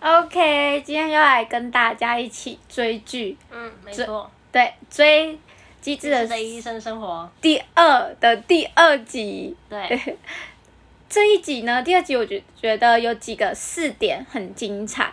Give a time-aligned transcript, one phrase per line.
[0.00, 3.36] OK，今天又来跟大家一起追剧。
[3.50, 4.30] 嗯，没错。
[4.50, 5.34] 对，追
[5.82, 9.54] 《机智的医生生活》第二的第二集。
[9.68, 10.16] 对，
[11.06, 15.12] 这一集呢，第二集我觉觉得有几个四点很精彩，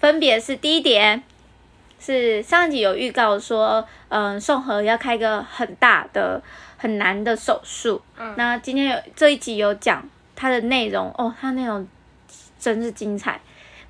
[0.00, 1.22] 分别是第一点
[2.00, 6.42] 是上一集有预告说，嗯，宋河要开一个很大的、
[6.76, 8.02] 很难的手术。
[8.16, 11.86] 嗯，那今天有这一集有讲它的内容哦，它内容
[12.58, 13.40] 真是精彩。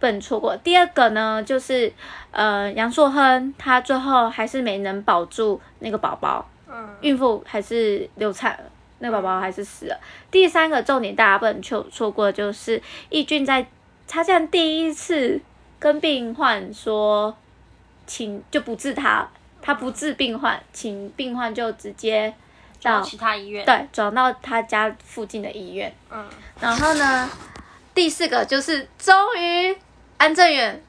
[0.07, 0.57] 不能错过。
[0.59, 1.93] 第二个呢，就是
[2.31, 8.65] 呃，杨硕亨他最后还是没能保住那个宝宝，嗯，孕妇还是流产了，
[9.01, 9.99] 那个宝宝还是死了。
[10.31, 13.67] 第三个重点大家不能错错过，就是易俊在
[14.07, 15.41] 他这样第一次
[15.81, 17.37] 跟病患说，
[18.07, 19.27] 请就不治他，
[19.61, 22.33] 他不治病患，请病患就直接
[22.81, 26.25] 到其他医院，对，转到他家附近的医院，嗯，
[26.61, 27.29] 然后呢，
[27.93, 29.77] 第四个就是终于。
[30.19, 30.83] 安正元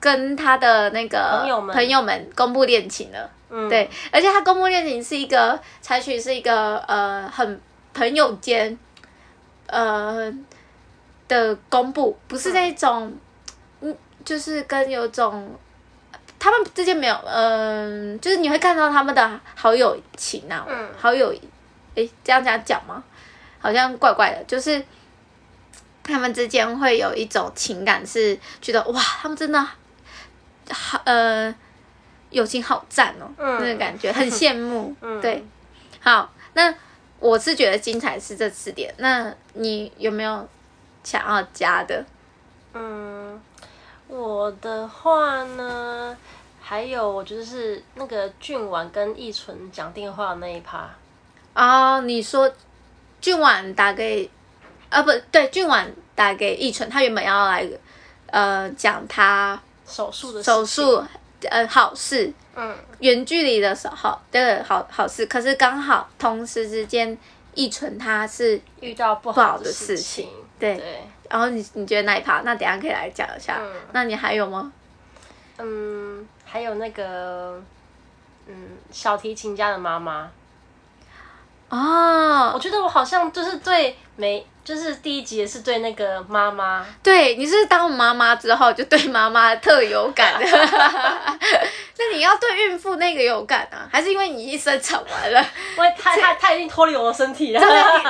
[0.00, 7.60] 跟他的那个朋友们朋友们公布恋情了，嗯，对，而且他公布恋情是一个采取是一个呃很
[7.94, 8.76] 朋友间
[9.66, 10.32] 呃
[11.28, 13.14] 的公布，不是那种
[13.80, 15.54] 嗯，就是跟有种
[16.38, 21.32] 他们之间没有嗯、呃，就是你会看到他们的好友情啊，嗯，好友
[21.94, 23.04] 诶，这样这样讲吗？
[23.60, 24.82] 好像怪怪的，就是。
[26.04, 29.68] 他们之间会有一种情感，是觉得哇，他们真的
[30.70, 31.54] 好呃，
[32.30, 34.94] 友情好赞哦，嗯、那种感觉 很羡慕。
[35.00, 35.44] 嗯、对，
[36.00, 36.74] 好，那
[37.20, 40.48] 我是觉得精彩是这四点，那你有没有
[41.04, 42.04] 想要加的？
[42.74, 43.40] 嗯，
[44.08, 46.16] 我的话呢，
[46.60, 50.90] 还有我觉得是那个俊婉跟易纯讲电话的那一趴。
[51.54, 52.52] 哦，你说
[53.20, 54.28] 俊婉打给。
[54.92, 57.66] 啊，不对，俊婉打给易纯，他原本要来，
[58.26, 61.02] 呃，讲他手术的手术，
[61.48, 67.16] 呃，好事，嗯，远距离的时候，对，好好事，可是刚好同时之间，
[67.54, 71.00] 易纯他是遇到不好的事情，对，对，
[71.30, 74.70] 然后你你觉得那一趴，那等下可以来讲一下，嗯，那你还有吗？
[75.56, 77.58] 嗯，还有那个，
[78.46, 78.54] 嗯，
[78.90, 80.30] 小提琴家的妈妈。
[81.72, 90.38] 哦，我觉得我好像就是对每就是第一集也是对那个妈妈，对，你是当妈妈之后就对妈妈特有感。
[90.38, 90.46] 的，
[91.96, 93.88] 那你要对孕妇那个有感啊？
[93.90, 95.42] 还是因为你一生产完了？
[95.78, 97.60] 因为他他他已经脱离我的身体了，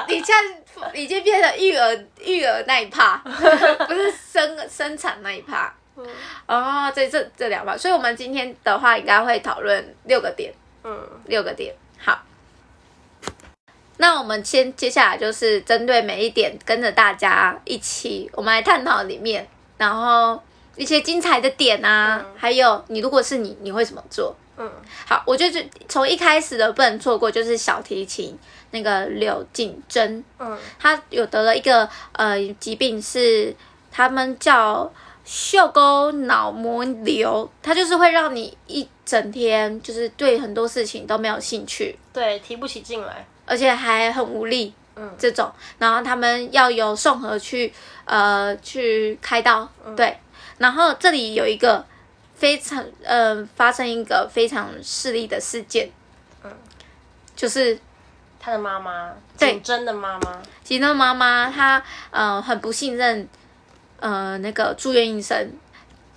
[0.09, 3.17] 你你现在已经变成育儿育儿那一趴，
[3.87, 5.73] 不是生生产那一趴。
[6.47, 10.53] 哦，这这这两趴，所以我们今天的话应该会讨论六个点，
[10.83, 12.21] 嗯，六个点，好。
[13.99, 20.43] 那我们先接下来就是针对每一点，跟着大家一起，我们来探讨里面，然后
[20.77, 24.35] 一些精彩的点啊，嗯、还有你如果是你，你会怎么做？
[24.57, 24.71] 嗯，
[25.07, 25.47] 好，我就
[25.89, 28.39] 从一开始的不能错过，就是小提琴
[28.71, 33.55] 那个柳景珍，嗯，他有得了一个呃疾病，是
[33.91, 34.93] 他们叫
[35.25, 43.27] 嗅沟脑膜瘤，它就是会让你一整天就是对很多事情都没有兴趣，对，提不起劲来。
[43.45, 47.73] 而且还很无力，嗯，这种，然后他们要由宋河去，
[48.05, 50.17] 呃，去开刀，嗯、对，
[50.59, 51.85] 然后这里有一个
[52.35, 55.91] 非常，呃，发生一个非常势利的事件，
[56.45, 56.51] 嗯，
[57.35, 57.79] 就是
[58.39, 63.29] 他的妈妈，对，景珍的妈妈，景珍妈妈，她呃很不信任，
[64.01, 65.53] 呃，那个住院医生，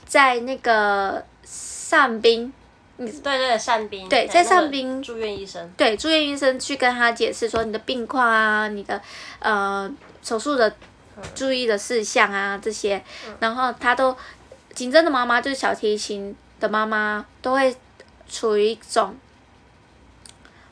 [0.06, 2.54] 在那个上宾。
[2.98, 9.02] 对对对，善兵对，在善斌住院医生对住院医生去跟他解释说你的病况啊，你的
[9.40, 9.92] 呃
[10.24, 10.74] 手术的
[11.34, 13.04] 注意的事项啊这些，
[13.40, 14.16] 然后他都
[14.74, 17.76] 景珍的妈妈就是小提琴的妈妈都会
[18.30, 19.14] 处于一种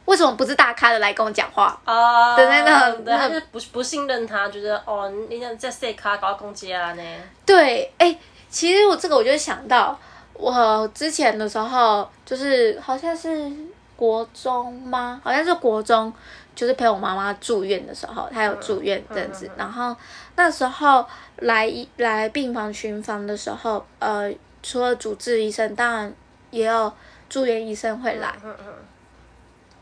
[0.05, 7.03] 为什么不是大咖的来跟我讲话啊的那种，他就不不信任他，觉得哦你这在细卡搞攻击啊呢？
[7.45, 8.17] 对，哎，
[8.49, 9.99] 其实我这个我就想到。
[10.33, 13.51] 我之前的时候，就是好像是
[13.95, 15.21] 国中吗？
[15.23, 16.11] 好像是国中，
[16.55, 19.49] 就是陪我妈妈住院的时候，她有住院这样子。
[19.55, 19.95] 然后
[20.35, 21.05] 那时候
[21.37, 26.13] 来来病房巡房的时候，呃，除了主治医生，当然
[26.51, 26.91] 也有
[27.29, 28.35] 住院医生会来。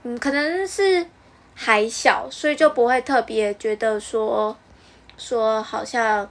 [0.04, 1.06] 嗯，可能是
[1.56, 4.56] 还小，所以就不会特别觉得说
[5.18, 6.28] 说好像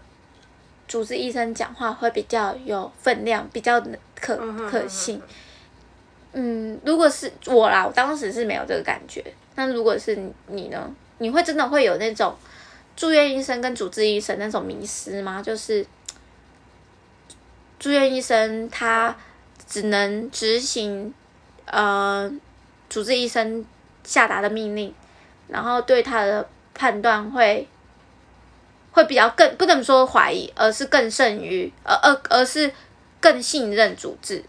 [0.90, 3.80] 主治医生讲话会比较有分量，比较。
[4.22, 4.36] 可
[4.68, 5.18] 可信，
[6.32, 9.24] 嗯，如果是我啦，我当时是没有这个感觉。
[9.54, 10.14] 那如果是
[10.48, 10.94] 你呢？
[11.16, 12.36] 你会真的会有那种
[12.94, 15.40] 住院医生跟主治医生那种迷失吗？
[15.42, 15.86] 就是
[17.78, 19.16] 住院医生他
[19.66, 21.14] 只能执行
[21.64, 22.30] 呃
[22.90, 23.64] 主治医生
[24.04, 24.94] 下达的命令，
[25.48, 27.66] 然后对他的判断会
[29.00, 32.70] 会比较更不能说怀疑，而是更胜于而而而是
[33.20, 34.44] 更信任主治。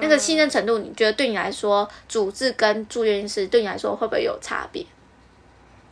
[0.00, 4.86] 那个信任程度，你觉得对你来说，主治跟住院医师对你来说会不会有差别？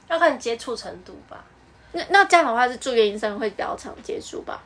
[0.09, 1.45] 要看接触程度吧。
[1.91, 4.63] 那那这样的话，是住院医生会比较常接触吧？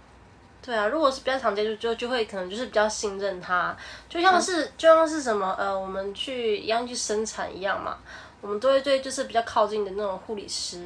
[0.60, 3.74] 对啊，如果是比较常接触，就就会可能就是比较信任他，
[4.10, 7.96] 就像是、嗯、就像是什么呃，我们去一样去生产一样嘛，
[8.42, 10.78] 我们都会对就是比较靠近的那种护理师，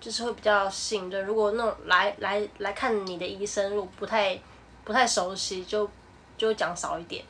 [0.00, 1.24] 就是会比较信任。
[1.24, 4.38] 如果那种来来来看你的医生，如果不太
[4.84, 5.88] 不太熟悉，就
[6.36, 7.24] 就讲少一点。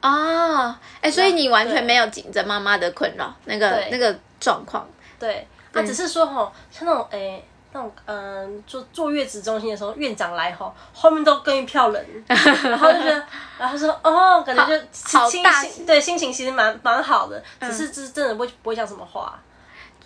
[0.00, 0.68] 啊，
[1.00, 4.86] 哎、欸，所以你完全没有紧着妈妈的困扰，那个那个状况。
[5.18, 7.18] 对，他只是说吼，像那种哎。
[7.18, 13.26] 欸那种嗯，坐坐月子中心的时候，院长来吼，后面都跟一票人， 然后就觉得，
[13.58, 14.74] 然后说哦，感觉就
[15.18, 19.38] 好，好大，对，心情其实蛮蛮好的，只是就是真的不会不会讲什么话，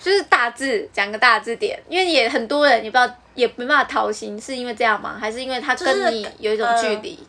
[0.00, 5.16] 就是大致讲个大致点，因为也很多人，也不知道也没办法掏心，是因为这样吗？
[5.20, 7.26] 还是因为他跟你有一种距离、就是呃，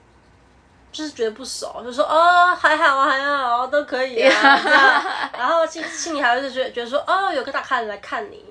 [0.92, 8.44] 就是觉得不熟，就说哦还好啊还好啊都可以啊， 然后心心里还是觉得觉得说哦有个大咖人来看你。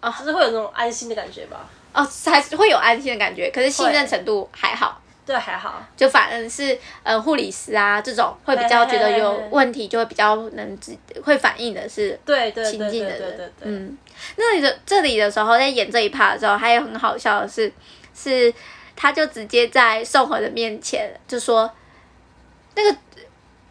[0.00, 1.66] 哦，就是会有那种安心的感觉吧？
[1.94, 5.00] 哦，还是会有安心的感觉，可是信任程度还好。
[5.26, 5.84] 对，还好。
[5.96, 13.18] 就反而是呃护理师啊这种会比较觉得有问题，就会比较能自会反应的是对对亲近的人。
[13.18, 13.52] 对对对对。
[13.62, 13.98] 嗯，
[14.36, 17.70] 那里的这里的时候在演这一趴的时候，还有很好笑的是，
[18.14, 18.54] 是
[18.94, 21.70] 他就直接在宋和的面前就说，
[22.76, 22.96] 那个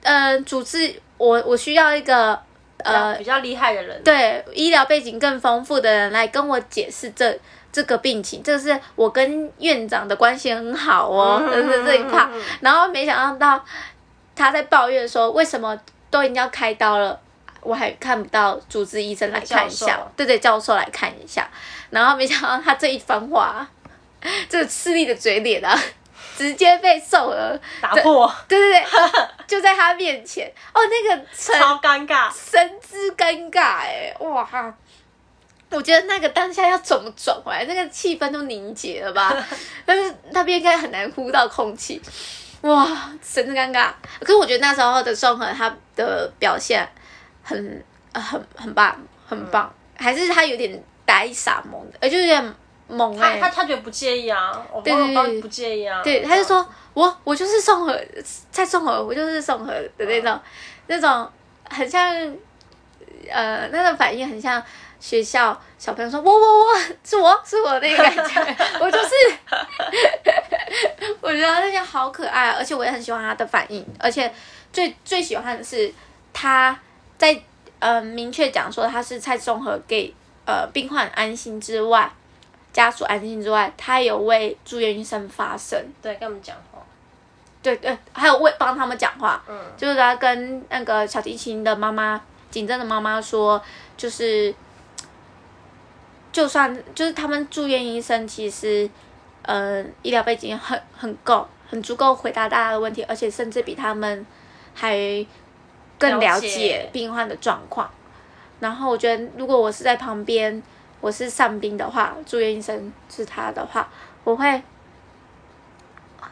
[0.03, 2.37] 呃主治我我需要一个。
[2.83, 7.35] 呃，比较厉害的人，对医疗背景更丰富的人来跟我解释这
[7.75, 12.29] 这个病情，这是我跟院长的关系很好哦，就、嗯、是这一趴。
[12.61, 13.61] 然后没想到
[14.33, 15.77] 他在抱怨说，为什么
[16.09, 17.19] 都已经要开刀了，
[17.59, 21.45] 我还看不到主治医生来看一下，对对，教授来看一下。
[21.89, 23.67] 然后没想到他这一番话，
[24.47, 25.77] 这个势利的嘴脸啊。
[26.37, 28.85] 直接被宋儿打破，对对对，
[29.47, 34.73] 就在他面前哦，那个超尴尬，神之尴尬哎，哇哈！
[35.75, 39.35] 我觉得那个当下要怎么转回来，那个气氛都凝结了吧？
[39.85, 42.01] 但是那边应该很难呼到空气，
[42.61, 42.85] 哇，
[43.21, 43.91] 神之尴尬。
[44.19, 46.87] 可是我觉得那时候的宋河他的表现
[47.43, 47.83] 很
[48.13, 52.55] 很很棒，很棒，嗯、还是他有点呆傻萌的，而就有点。
[52.87, 56.63] 猛哎、欸，他他他觉得不介意啊，我爸爸不介意啊，对，他就说
[56.93, 57.99] 我我就是宋和
[58.51, 60.41] 在宋和，我就是宋和的那种、嗯、
[60.85, 61.27] 那种
[61.67, 62.13] 很像
[63.27, 64.63] 呃那种反应很像
[64.99, 69.09] 学校小朋友说我我我是我是我那个感觉， 我就是，
[71.21, 74.33] 我觉得那些好可爱，而且我也很喜欢他的反应，而且
[74.73, 75.93] 最最喜欢的是
[76.33, 76.77] 他
[77.17, 77.39] 在
[77.79, 80.13] 呃明确讲说他是蔡宋和给
[80.45, 82.11] 呃病患安心之外。
[82.73, 86.79] 家属安心之外，他有为住院医生发声，对，跟我们讲话，
[87.63, 92.19] 对对，还有为帮他们讲话，嗯，就是他跟那个小提琴的妈妈，
[92.51, 93.61] 景正的妈妈说，
[93.95, 94.53] 就是，
[96.35, 98.89] 就算就是他们住院医生其实，
[99.43, 104.25] 呃，医疗背景很很够，很足够回答大家的问题，而且甚至比他们
[104.73, 105.25] 还
[105.97, 107.89] 更了解病患的状况。
[108.59, 110.61] 然后我觉得，如果我是在旁边。
[111.01, 113.87] 我是上宾的话，住院医生是他的话，
[114.23, 114.63] 我会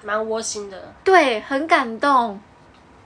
[0.01, 0.91] 蛮窝心的。
[1.03, 2.41] 对，很感动，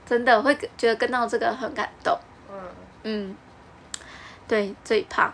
[0.06, 2.18] 真的会觉得跟到这个很感动。
[2.50, 2.58] 嗯
[3.02, 3.36] 嗯，
[4.46, 5.30] 对，这一趴。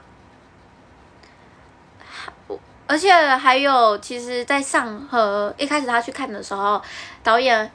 [2.86, 6.80] 而且还有，其实，在上和一开始他去看的时候，
[7.22, 7.70] 导演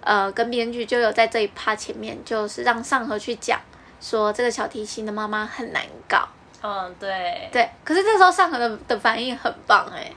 [0.00, 3.60] 呃跟编剧就有在这一趴前面，就是让上河去讲
[4.00, 6.26] 说这个小提琴的妈妈很难搞。
[6.62, 7.48] 嗯，对。
[7.52, 10.10] 对，可是这时候上河的的反应很棒哎，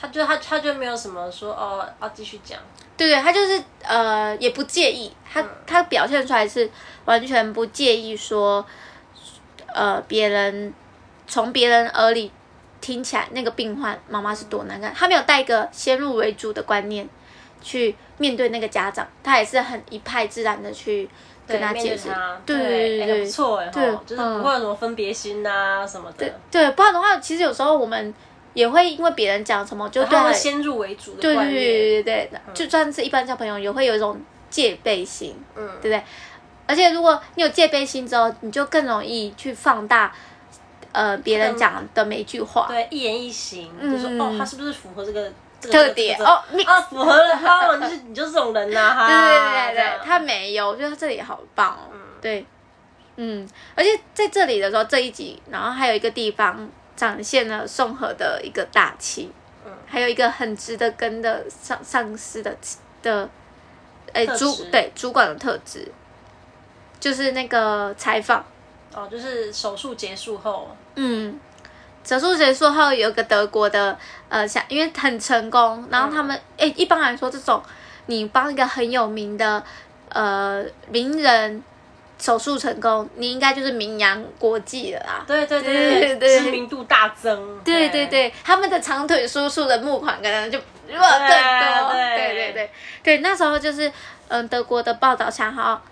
[0.00, 2.56] 他就他他就没有什么说哦，要继续讲，
[2.96, 6.70] 对对，他就是呃也不介意，他、嗯、他表现出来是
[7.04, 8.64] 完全不介意说，
[9.74, 10.72] 呃别人
[11.26, 12.30] 从别人耳里
[12.80, 17.08] 听起来那个病患妈妈是多难看，她没有带一个先入为主的观念
[17.60, 21.08] 去面对那个家长，她也是很一派自然的去。
[21.50, 22.10] 跟他解释，
[22.44, 26.18] 对对对对，不错哎，对，就是不会有什么分别心呐什么的。
[26.18, 28.12] 对对，不然的话，其实有时候我们
[28.52, 34.20] 也会因为别人讲什么，就对先入为主的对对对对对，就算是一般小朋友，也会有一种
[34.50, 36.02] 戒备心，嗯，对不对？
[36.66, 40.14] 而且如果你有戒备心之后，你就更容易去放大，
[40.98, 52.44] 呃，别人讲的每一句话，对，一言一行，就说哦，他是不是符合这个特点哦，你啊，符合了哈，就是你就是这种人呐， 哈，对对对对，他没有，我觉得他这里好棒哦，对，
[53.14, 59.30] 嗯，而且在这里的时候，这一集，然后还有一个地方展现了宋河的一个大气，
[59.64, 62.56] 嗯，还有一个很值得跟的上上司的
[63.02, 63.30] 的，
[64.12, 65.86] 哎，主对主管的特质，
[66.98, 68.44] 就是那个采访，
[68.98, 71.38] 哦，就是手术结束后，嗯。
[72.04, 73.94] 手术结束后，有个德国的，
[74.30, 77.62] 呃，想因为很成功，然后他们，哎、嗯，一般来说，这种
[78.06, 79.62] 你帮一个很有名的，
[80.08, 81.62] 呃，名人
[82.18, 85.24] 手术成功，你应该就是名扬国际了啦。
[85.26, 87.60] 对对对对，对对知名度大增。
[87.62, 91.92] 对对对，他们的长腿叔叔的募款可能就如果更多。
[91.92, 92.70] 对对对对，
[93.02, 93.86] 对，那时候就是，
[94.28, 95.82] 嗯、呃，德国的报道想要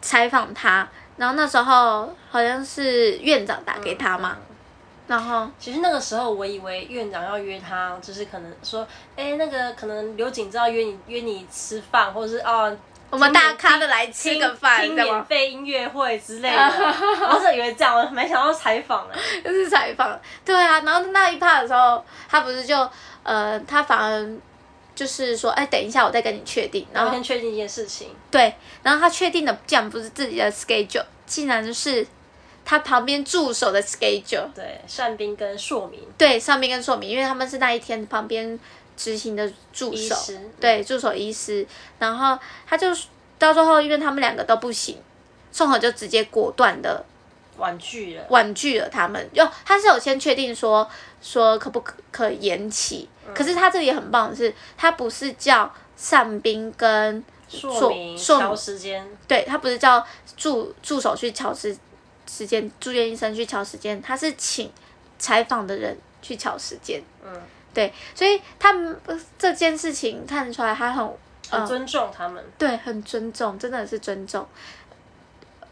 [0.00, 0.88] 采访他，
[1.18, 4.36] 然后那时候好像是院长打给他嘛。
[4.38, 4.44] 嗯
[5.08, 12.76] 然后，其实那个时候，我以为院长要约他，就是可能说，哎，那个可能刘景知道约你约你吃饭，或者是哦，
[13.08, 16.62] 我们大咖的来吃个饭，听免费音乐会之类的。
[17.26, 20.20] 我是以为这样，我没想到采访了， 就是采访。
[20.44, 22.86] 对啊，然后那一趴的时候，他不是就
[23.22, 24.28] 呃，他反而
[24.98, 28.08] 就是说，哎，等一下，我再跟你确定，然后先确定一件事情。
[28.32, 28.52] 对，
[28.82, 32.04] 然后他确定的竟然不是自己的 schedule，竟然是。
[32.70, 38.60] 他旁边助手的 schedule，对，善兵跟硕明，对，善兵跟硕明，因为他们是那一天旁边
[38.94, 40.14] 执行的助手，
[40.60, 41.66] 对，助手医师，
[41.98, 42.88] 然后他就
[43.38, 44.98] 到最后，因为他们两个都不行，
[45.50, 47.02] 宋河就直接果断的
[47.58, 49.28] 婉拒了，婉拒了他们。
[49.34, 50.88] 哟，他是有先确定说
[51.20, 55.70] 说可不可可延期，嗯、可是他这里很棒的是，他不是叫
[56.10, 61.76] 单兵跟硕明调时间，对，他不是叫助助手去调时。
[62.30, 64.70] 时间，住院医生去乔时间，他是请
[65.18, 67.02] 采访的人去乔时间。
[67.24, 67.32] 嗯，
[67.72, 69.00] 对，所以他们
[69.38, 71.10] 这件事情看得出来，他很
[71.48, 72.36] 很尊重他们。
[72.36, 74.46] 呃、对，很尊重，真的是尊重。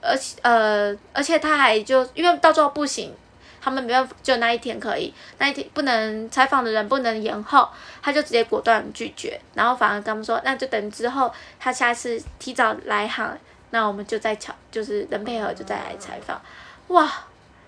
[0.07, 3.15] 而且呃，而且他还就因为到最后不行，
[3.61, 7.69] 他们没办法，就那一天可以，那一天不能采访的人不能延后，
[8.01, 13.37] 他就直接果断拒绝，然后反而跟他们说，那就等之后他下次提早来航。
[13.71, 16.41] 那我们就再巧，就是能配合就再来采访，
[16.89, 17.13] 哇，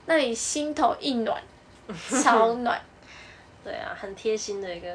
[0.07, 1.42] 那你心头一暖，
[2.23, 2.80] 超暖，
[3.64, 4.88] 对啊，很贴心的一个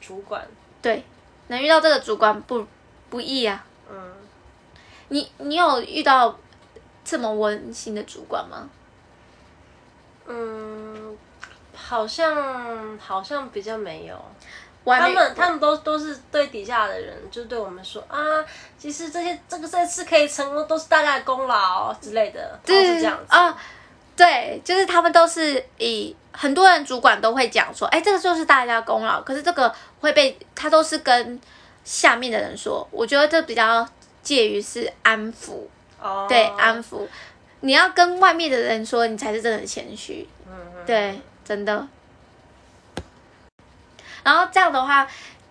[0.00, 0.46] 主管，
[0.80, 1.04] 对，
[1.48, 2.64] 能遇到这个主管不
[3.10, 4.14] 不易啊，嗯，
[5.08, 6.38] 你你有遇到
[7.10, 8.70] 这么温馨的主管吗？
[10.28, 11.18] 嗯，
[11.74, 14.16] 好像好像比较没有。
[14.84, 18.16] 他们他们都都是对底下的人，就对我们说啊，
[18.78, 23.58] 其实这些这个这次可以成功，都是大家的功劳之类的，都是这样子啊。
[24.16, 29.20] 对，就是他们都是以很多人主管都会讲说，哎，这个就是大家的功劳。
[29.22, 31.40] 可是这个会被他都是跟
[31.82, 33.84] 下面的人说，我觉得这比较
[34.22, 35.66] 介于是安抚
[36.00, 37.06] 哦，对，安抚。
[37.60, 40.26] 你要跟外面的人说，你才是真的谦虚。
[40.46, 41.86] 嗯嗯，对，真的。
[44.22, 45.06] 然后这样的话，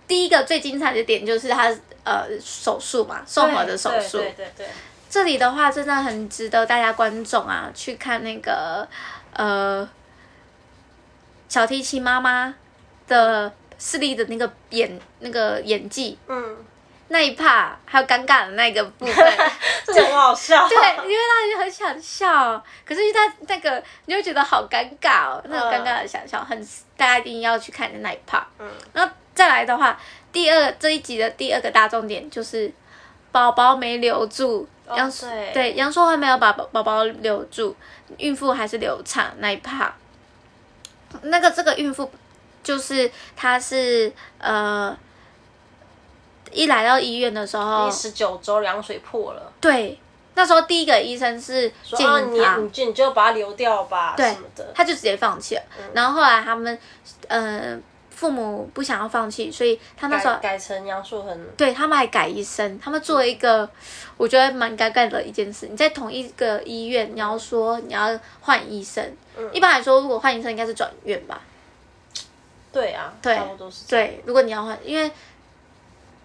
[0.08, 4.18] 第一个最精彩的点就是他呃手术嘛，宋河的手术。
[4.18, 4.68] 对对对，对。
[5.10, 8.88] 这里的话真的很值得大家观众啊去看那个
[9.34, 9.88] 呃
[11.48, 12.54] 小提琴妈妈
[13.08, 16.18] 的视力的那个演那个演技。
[16.28, 16.58] 嗯。
[17.12, 19.16] 那一趴还有尴尬的那个部分，
[19.84, 20.66] 这很好笑。
[20.70, 28.46] 对，因为让人很想笑，可是他那个你会觉得好尴尬哦，那种尴尬的想笑，很大家一定要去看的那一趴。
[28.60, 30.00] 嗯，然后再来的话，
[30.32, 32.72] 第二这一集的第二个大重点就是
[33.32, 35.12] 宝宝没留住，杨
[35.52, 37.76] 对杨硕还没有把宝宝宝留住，
[38.20, 39.92] 孕妇还是流产那一趴。
[41.24, 42.12] 那个这个孕妇
[42.62, 44.96] 就是她是呃。
[46.52, 49.52] 一来到医院的时候，第十九周羊水破了。
[49.62, 50.00] 对，
[50.36, 55.62] 那时候第一个医生是建议他，你你就把它流掉吧，对什么的，他就直接放弃了。
[55.78, 56.80] 嗯、然后后来他们，
[57.28, 57.78] 呃，
[58.10, 61.38] 父母不想要放弃，所以他那时候改，改成杨树恒。
[61.58, 63.70] 对他们还改医生，他们做了一个、嗯、
[64.18, 65.68] 我觉得蛮尴尬的一件事。
[65.68, 69.04] 你在同一个医院，你要说你要换医生，
[69.38, 71.42] 嗯、一般来说如果换医生应该是转院吧？
[72.72, 74.22] 对啊，对，差不多是对。
[74.26, 75.12] 如果你要换，因为。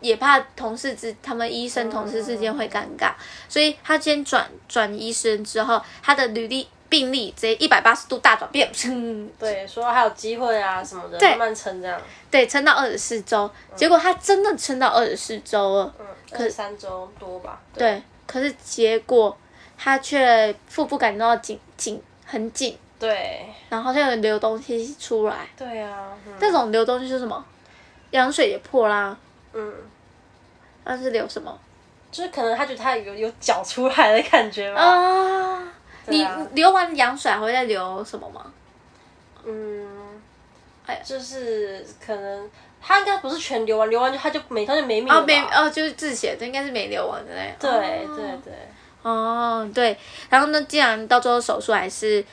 [0.01, 8.71] 也怕同事之他们医生同事之间会尴尬，嗯、所以他先转转医生之后，他的履历病历直接一百八十度大转变。
[9.39, 12.01] 对，说还有机会啊什么的，慢慢撑这样。
[12.31, 15.95] 对，撑到二十四周，嗯、结果他真的撑到二十四周了。
[15.99, 17.61] 嗯，可是三周多吧。
[17.73, 19.37] 对，对，可是结果
[19.79, 22.79] 他却腹部感到紧紧很紧。
[22.99, 23.47] 对。
[23.69, 25.49] 然后好像有流东西出来。
[25.57, 26.13] 对啊。
[26.39, 27.45] 那、嗯、种流东西是什么？
[28.11, 29.17] 羊水也破啦。
[29.55, 29.73] 嗯，
[30.85, 31.59] 那是流什么？
[32.11, 34.81] 就是可能他觉得他有有脚出来的感觉吗？
[34.81, 35.73] 啊，啊
[36.07, 38.45] 你流完羊水还会再流什么吗？
[39.45, 39.87] 嗯，
[40.87, 45.21] 哎，就是可能他应该不是全流完，流完就他就没他就没命了。
[45.21, 47.55] 哦，没哦，就是自血，这应该是没流完的嘞。
[47.59, 47.71] 对
[48.15, 48.53] 对对。
[49.03, 49.97] 哦，对，
[50.31, 52.25] 然后呢，既然到最后手术还是，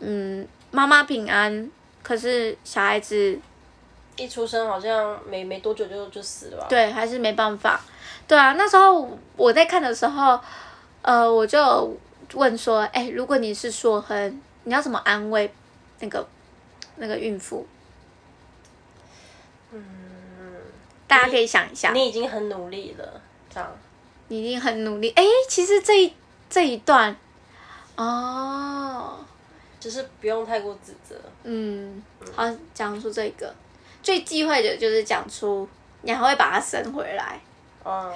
[0.00, 1.70] 嗯，妈妈平安，
[2.02, 3.38] 可是小孩子
[4.20, 6.66] 一出生好像没没多久就就死了吧。
[6.68, 7.80] 对，还是没办法。
[8.28, 10.38] 对啊，那时候我在看的时候，
[11.02, 11.96] 呃，我就
[12.34, 15.52] 问说，哎，如果你是硕亨，你要怎么安慰
[16.00, 16.26] 那个
[16.96, 17.66] 那个孕妇？
[19.72, 19.84] 嗯，
[21.08, 21.92] 大家可以想一下。
[21.92, 23.20] 你已经很努力了，
[23.52, 23.68] 这样。
[24.28, 25.10] 你已经很努力。
[25.16, 26.14] 哎，其实这一
[26.48, 27.16] 这一段，
[27.96, 29.16] 哦，
[29.80, 31.16] 就是不用太过自责。
[31.42, 32.00] 嗯，
[32.36, 33.52] 好，讲出这个
[34.02, 35.68] 最忌讳的就是讲出
[36.02, 37.40] 你还会把它生回来。
[37.82, 38.12] 啊！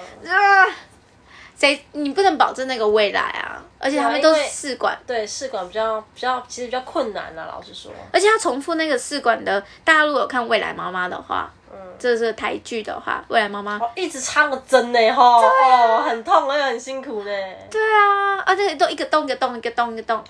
[1.57, 1.85] 谁？
[1.93, 3.63] 你不能保证那个未来啊！
[3.79, 4.97] 而且他们都是试管。
[5.07, 7.91] 对，试管比较比较，其实比较困难啊，老实说。
[8.11, 11.51] 而且要重复那个试管的，大家如果有看《未来妈妈》的话。
[11.97, 17.31] 这是台剧的话，未来妈妈一直插个针呢，哈，哦，很痛，而且很辛苦呢。
[17.69, 20.21] 对啊，而且都一个洞一个洞一个洞一个洞，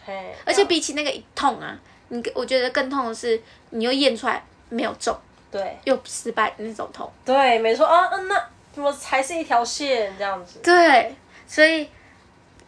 [0.45, 1.75] 而且比起那个一痛啊，
[2.09, 3.39] 你我觉得更痛的是，
[3.71, 5.15] 你又验出来没有中，
[5.51, 7.11] 对，又失败那种痛。
[7.23, 10.59] 对，没错啊，嗯，那怎么还是一条线这样子？
[10.63, 11.15] 对，
[11.47, 11.89] 所以，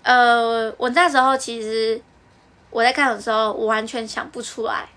[0.04, 2.02] 呃，我那时候其实
[2.70, 4.88] 我在看的时候，我完全想不出来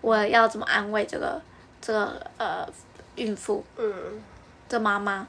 [0.00, 1.40] 我要怎么安慰这个
[1.80, 2.68] 这个呃。
[3.16, 3.92] 孕妇，嗯，
[4.66, 5.26] 的妈妈，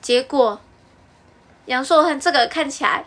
[0.00, 0.60] 结果
[1.64, 3.04] 杨硕亨这个看起来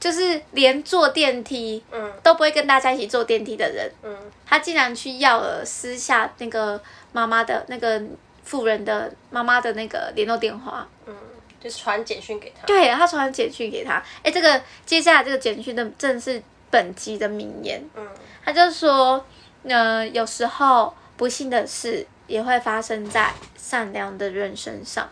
[0.00, 6.80] 就是连坐电梯，嗯，都不会跟大家一起坐电梯的人，嗯，他竟然去要了私下那个
[7.12, 8.02] 妈妈的那个
[8.44, 11.14] 富人的妈妈的那个联络电话，嗯，
[11.60, 18.08] 就传简讯给他，对，他传简讯给他，哎，这个接下来这个简讯的正是本集的名言，嗯，
[18.44, 19.24] 他就说，
[19.64, 22.06] 呃，有时候不幸的事。
[22.28, 25.08] 也会发生在善良的人身上。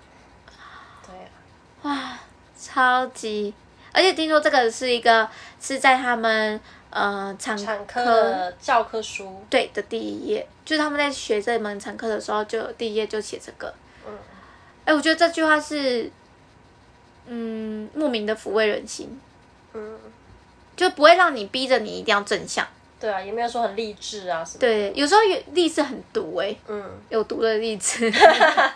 [1.07, 1.33] 对啊，
[1.81, 2.19] 哇，
[2.61, 3.55] 超级！
[3.97, 5.27] 而且听说这个是一个
[5.59, 13.73] 是在他们呃产科，产科教科书对的第一页，就是他们在学这门产科的时候，就第一页就写这个。
[14.07, 14.13] 嗯，
[14.85, 16.11] 哎，我觉得这句话是
[17.27, 19.19] 嗯莫名的抚慰人心。
[19.73, 19.99] 嗯，
[20.77, 22.67] 就不会让你逼着你一定要正向。
[22.99, 24.61] 对啊，也没有说很励志啊什么。
[24.61, 28.11] 对，有时候有励志很毒哎、欸，嗯，有毒的励志。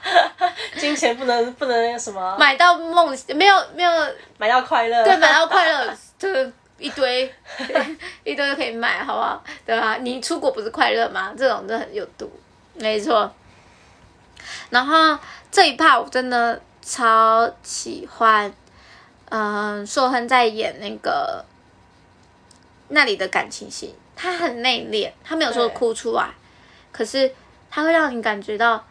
[0.79, 3.91] 金钱不能不能那个什么，买到梦没有没有
[4.37, 7.33] 买到快乐，对，买到快乐，这个一堆
[8.23, 9.43] 一堆都可以买，好不好？
[9.65, 9.97] 对啊？
[10.01, 11.33] 你出国不是快乐吗？
[11.37, 12.31] 这种真的很有毒，
[12.75, 13.33] 没错。
[14.69, 15.19] 然后
[15.51, 18.53] 这一 part 我真的超喜欢，
[19.31, 21.45] 嗯、呃，硕亨在演那个
[22.89, 23.95] 那里的感情戏。
[24.23, 26.29] 他很内敛，他没有说哭出来，
[26.93, 27.33] 可是
[27.71, 28.85] 他会让你感觉到，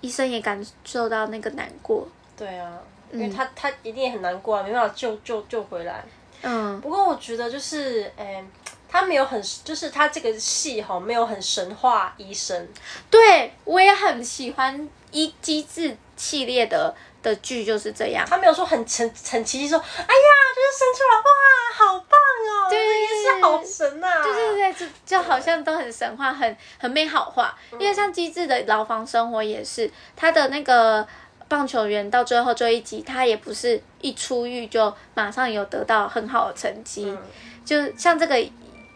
[0.00, 2.08] 医生也感受到那个难过。
[2.36, 2.80] 对啊，
[3.12, 6.04] 因为他他一定也很难过啊，没办法救救救回来。
[6.42, 8.44] 嗯，不过我觉得就是，哎，
[8.88, 12.68] 他没有很，就是他这个戏哈，没有很神话医生。
[13.08, 16.92] 对，我也很喜欢医机智系列的。
[17.22, 21.32] 的剧就是这样，他没有说很很很奇迹，说哎呀，就是生出来哇，
[21.78, 27.56] 好棒哦，对，也是好神呐、啊，对对对，就就好像都很神话，很很美好化。
[27.70, 31.06] 嗯、因为像机智的牢房生活也是，他的那个
[31.48, 37.18] 棒球员到最后这一集，他也不是一出狱就马上有得到很好的成绩，嗯、
[37.64, 38.36] 就像这个，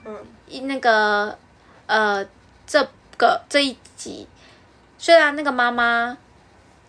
[0.04, 0.26] 嗯，
[0.66, 1.38] 那个
[1.86, 2.26] 呃，
[2.66, 2.82] 这
[3.16, 4.26] 个这一集，
[4.98, 6.18] 虽然那个妈妈。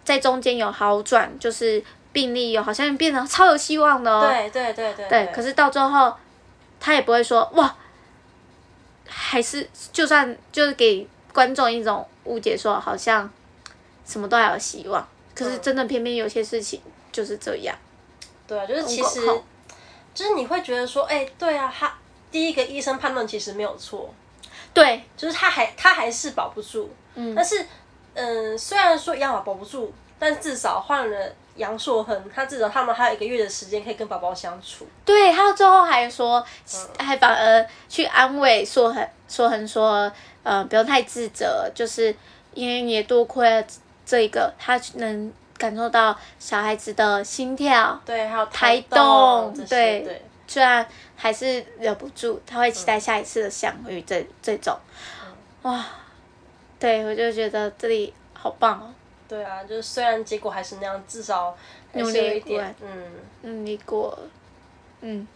[0.07, 4.25] 在中间有好转，就是病例有好像变得超有希望的哦。
[4.25, 5.09] 对对对对。
[5.09, 6.15] 对，可是到最后，
[6.79, 7.75] 他也不会说哇，
[9.05, 13.29] 还是就算就是给观众一种误解，说好像
[14.05, 15.05] 什么都还有希望。
[15.35, 17.75] 可是真的偏偏有些事情就是这样。
[18.47, 19.19] 对啊，就是其实，
[20.13, 21.93] 就是你会觉得说，哎，对啊，他
[22.31, 24.13] 第一个医生判断其实没有错。
[24.73, 26.89] 对，就是他还他还是保不住。
[27.15, 27.35] 嗯。
[27.35, 27.65] 但是。
[28.19, 34.87] 嗯，虽然说养宝保不住，但至少换了杨硕亨，他至少他们还有一个月的时间可以跟宝宝相处。
[35.05, 42.15] 对，他最后还说，嗯、还反而去安慰硕恒，硕恒说，呃，不用太自责，就是
[42.55, 43.63] 因为你也多亏了
[44.03, 50.83] 这个，他能感受到小孩子的心跳，对，还有胎动，对，对，虽然
[51.15, 54.75] 还是忍不住，他会期待下一次的相遇，这、嗯、这种，
[55.61, 55.85] 哇。
[56.79, 58.93] 对，我就觉得这里好棒哦。
[59.27, 61.57] 对啊，就是虽然结果还是那样，至少
[61.93, 63.11] 努力一点，嗯，
[63.41, 64.17] 努力过，
[65.01, 65.27] 嗯。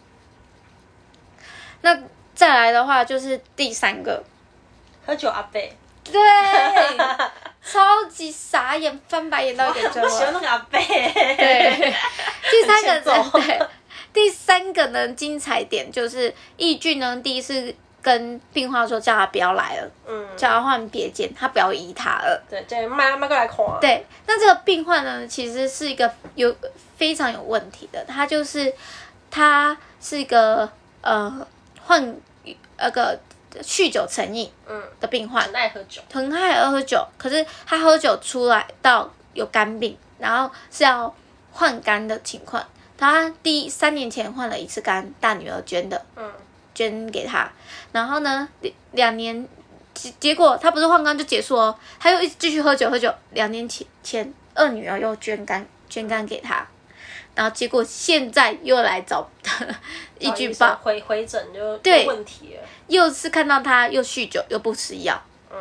[1.82, 2.00] 那
[2.34, 4.22] 再来的话就是第三个，
[5.04, 6.14] 喝酒阿贝，对，
[7.62, 10.00] 超级傻眼，翻白眼到一点钟。
[10.00, 10.80] 我喜欢那个阿伯。
[10.80, 11.94] 对，
[12.50, 13.00] 第三个
[13.32, 13.66] 对，
[14.12, 22.42] 第三个呢，精彩点就是易俊呢第一次跟病患说叫他不要来了，嗯，叫他换别间，他不要依他了。
[22.50, 23.58] 对，这样麦麦过来看。
[23.80, 26.54] 对，那这个病患呢，其实是一个有
[26.96, 28.74] 非常有问题的，他就是
[29.30, 30.68] 他是一个
[31.00, 31.46] 呃。
[31.84, 32.16] 患
[32.78, 33.18] 那个
[33.60, 37.04] 酗酒成瘾嗯的病患，很爱喝酒，很爱喝酒。
[37.18, 41.12] 可是他喝酒出来到有肝病，然后是要
[41.50, 42.64] 换肝的情况。
[42.96, 46.32] 他第三年前换了一次肝，大女儿捐的，嗯，
[46.74, 47.50] 捐给他。
[47.92, 48.48] 然后呢，
[48.92, 49.48] 两年
[49.94, 53.12] 结结果他不是换肝就结束哦，他又一直继续喝酒喝酒。
[53.32, 56.66] 两年前前二女儿又捐肝捐肝给他。
[57.34, 59.66] 然后结果现在又来找他，
[60.18, 65.18] 一句话回回诊就对问题了，又是看到他又酗酒又不吃药，
[65.50, 65.58] 嗯，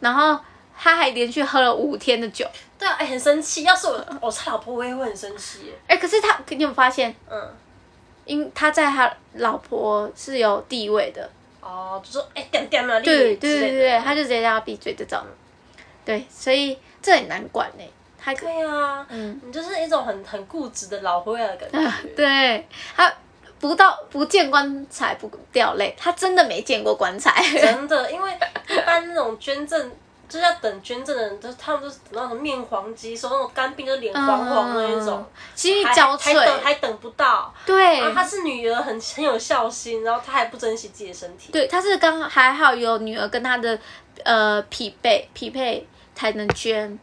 [0.00, 0.38] 然后
[0.78, 2.46] 他还连续喝了五天的酒，
[2.78, 3.62] 对啊，哎，很生气。
[3.62, 5.72] 要是我我是老婆，我也会很生气。
[5.86, 7.14] 哎，可是他，你有发现？
[7.30, 7.56] 嗯，
[8.24, 11.28] 因他在他老婆是有地位的。
[11.60, 15.18] 哦，就说哎，点点嘛，对对对对，他就直接叫他闭嘴这种。
[16.04, 17.84] 对，所以这很难管呢。
[18.18, 21.78] 还可以啊，嗯，你就是一种很很固执的老灰的感觉。
[21.78, 23.12] 啊、 对，他
[23.58, 27.42] 不到不见棺材不掉泪，他真的没见过棺材。
[27.58, 28.32] 真的，因为
[28.68, 29.90] 一般那种捐赠
[30.32, 35.22] 就是要等捐赠的人，都他们都是等那种面黄肌瘦，那种肝病就脸黄黄的那种，
[35.54, 37.54] 其实憔悴，还等还等不到。
[37.66, 41.52] 对，然后他是女儿很，很很有孝心，然后她还不珍惜自己的身体。
[41.52, 43.78] 对，她是刚还好有女儿跟她的
[44.24, 46.98] 呃匹配匹配才能捐。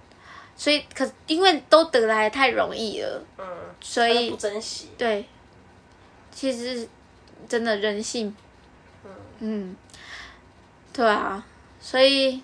[0.56, 3.46] 所以，可因为都得来太容易了，嗯，
[3.80, 4.90] 所以不珍惜。
[4.98, 5.26] 对，
[6.34, 6.86] 其实
[7.48, 8.36] 真的人性，
[9.06, 9.76] 嗯嗯，
[10.92, 11.42] 对啊，
[11.80, 12.42] 所以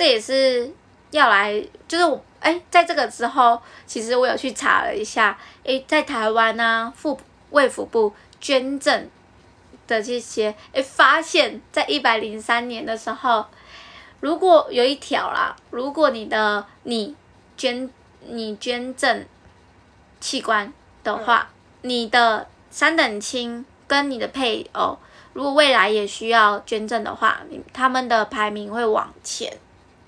[0.00, 0.72] 这也是
[1.10, 7.16] 要来，就是我哎，在这个之后，其实我有去查了一下，哎，在台湾呢，卫
[7.50, 8.10] 卫福部
[8.40, 9.10] 捐赠
[9.86, 13.44] 的这些，哎，发现在一百零三年的时候。
[14.20, 17.14] 如果有一条啦，如果你的你
[17.58, 19.26] 捐你捐赠
[20.18, 20.72] 器官
[21.04, 21.50] 的话，
[21.82, 24.98] 你的三等亲跟你的配偶，
[25.34, 27.42] 如果未来也需要捐赠的话，
[27.74, 29.52] 他们的排名会往前。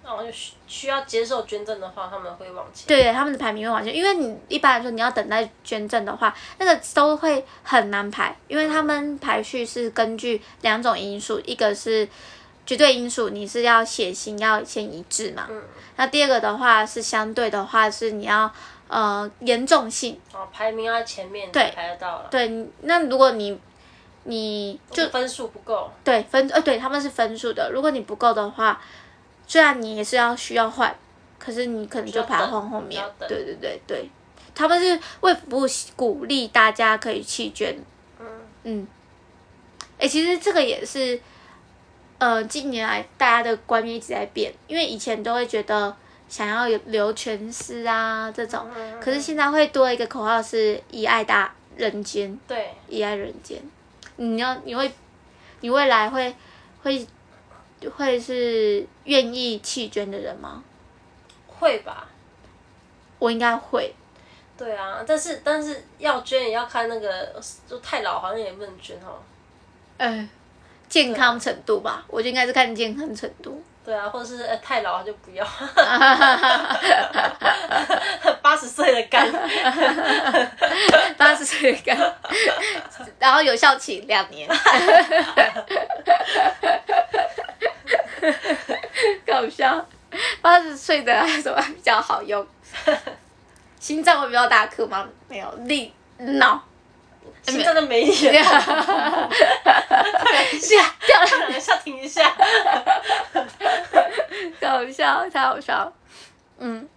[0.05, 2.87] 哦，需需要接受捐赠的话，他们会往前。
[2.87, 12.09] 对，他们的排名会往前，因为你一般来说你要等待捐赠的话，那个都会很难排，因为他们排序是根据两种因素，一个是。
[12.65, 15.49] 绝对因素，你是要血型要先一致嘛？
[15.51, 15.61] 嗯。
[15.97, 18.49] 那第二个的话是相对的话是你要
[18.87, 20.17] 呃严重性。
[20.33, 22.29] 哦，排名要前面，对，排得到了。
[22.31, 23.59] 对，那如果你
[24.23, 25.91] 你就分数不够。
[26.05, 28.81] 对分呃对他们是分数的，如果你不够的话，
[29.53, 30.97] 虽然你也是要需要换，
[31.38, 33.05] 可是你可能就排后后面。
[33.29, 34.09] 对对对对，
[34.55, 37.77] 他们是为不鼓励大家可以弃捐。
[38.19, 38.27] 嗯
[38.65, 38.87] 嗯。
[39.99, 41.21] 哎、欸，其实这个也是。
[42.17, 45.95] 呃，近年来大家的观念一直在变，因为以前都会觉得
[46.29, 53.61] 想要有留全尸啊这种，嗯、可是现在会多一个口号是以爱大人间，对，以爱人间。
[54.17, 54.91] 你要你会，
[55.61, 56.33] 你未来会
[56.85, 57.05] 会
[57.88, 60.62] 会是愿意弃捐的人吗？
[61.47, 62.09] 会吧，
[63.18, 63.95] 我应该会。
[64.57, 69.23] 对啊，但是但是要捐也要看那个，就太老好像也不能捐哦。
[69.99, 70.29] 嗯。
[70.88, 73.62] 健康程度吧，我就应该是看健康程度。
[73.85, 75.45] 对啊，或者是、欸、太老就不要。
[78.40, 79.29] 八十岁的肝，
[81.18, 81.99] 八十岁的肝，
[83.18, 84.49] 然后有效期两年。
[89.27, 89.85] 搞笑，
[90.40, 92.47] 八十岁的什么比较好用？
[93.81, 95.09] 心脏会比较大颗吗？
[95.29, 96.62] 没有，力脑。
[97.43, 98.59] 心脏的没力，掉下
[101.07, 102.33] 掉了两下，停 一下，
[104.61, 105.93] 搞笑，太好笑。
[106.59, 106.89] 嗯，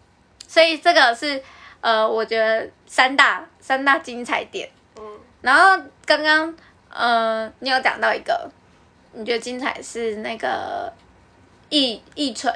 [0.48, 1.42] 所以这个是
[1.82, 4.70] 呃，我觉得三大三大精彩点。
[4.98, 6.56] 嗯，然后刚刚
[6.90, 8.50] 呃，你有讲到一个，
[9.14, 10.92] 你觉得精彩是那个
[11.70, 12.54] 易易纯？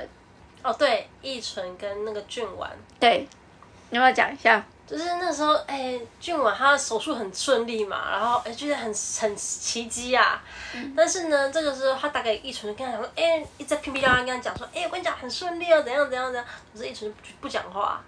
[0.62, 2.70] 哦，对，易纯跟那个俊丸。
[3.00, 3.28] 对，
[3.90, 4.64] 你要不要讲一下？
[4.89, 8.86] 就是那时候，哎、欸，俊文他的手术很顺利嘛，然后哎，觉、欸、得很
[9.19, 10.41] 很奇迹啊。
[10.73, 16.45] 嗯、但是呢，这个时候他打给一纯，跟他讲说，哎、欸，一直在噼噼啪啪跟他讲说，哎、欸，我跟你讲很顺利哦，怎样怎样怎样。
[16.73, 18.02] 可是一纯不不讲话，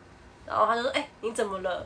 [0.48, 1.86] 然后他就说，哎、欸，你怎么了？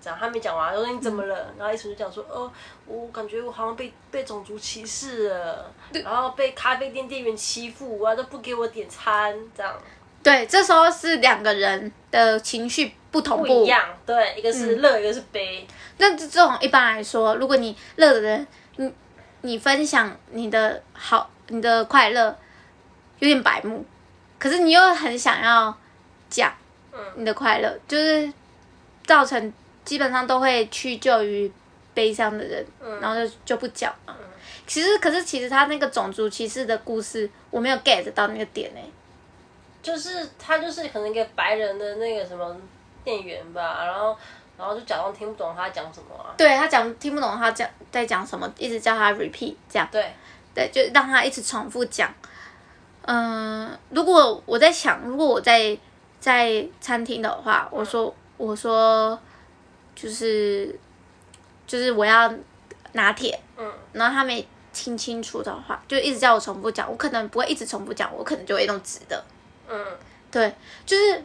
[0.00, 1.34] 这样他没讲完，他说你怎么了？
[1.34, 2.48] 嗯、然后一纯就讲说，哦，
[2.86, 9.74] 我感觉我好像被被种族歧视了，然后被咖啡店店员欺负啊，都不给我点餐，这样。
[10.26, 13.80] 对，这时候是两个人的情绪不同步，不一样。
[14.04, 15.64] 对，一个是乐，嗯、一个是悲。
[15.98, 18.92] 那这种一般来说，如果你乐的人，你
[19.42, 22.36] 你分享你的好，你的快乐，
[23.20, 23.84] 有点白目，
[24.36, 25.72] 可是你又很想要
[26.28, 26.52] 讲
[27.14, 28.32] 你的快乐，嗯、就是
[29.04, 29.52] 造成
[29.84, 31.48] 基本上都会屈就于
[31.94, 34.16] 悲伤的人，嗯、然后就就不讲了。
[34.18, 34.24] 嗯、
[34.66, 38.80] 其实，可是其实他那个种族歧视的故事，我没有 get 到那个点呢。
[39.86, 42.56] 就是他就是可能一个白人的那个什么
[43.04, 44.16] 店员吧，然后
[44.58, 46.34] 然后就假装听不懂他讲什么啊。
[46.36, 49.86] 对，他讲听不懂他讲在讲什么，一直叫他 repeat 这样。
[49.92, 50.12] 对
[50.52, 52.12] 对，就让他一直重复讲。
[53.02, 55.78] 嗯、呃，如果我在想，如果我在
[56.18, 59.16] 在餐厅的话，我说我说
[59.94, 60.76] 就是
[61.64, 62.34] 就是我要
[62.94, 69.24] 拿铁，嗯，然后他没听清楚的话，就一直叫我重复讲，我可能不会一直重复讲，我可能就会用直的。
[69.68, 69.84] 嗯，
[70.30, 71.24] 对，就是，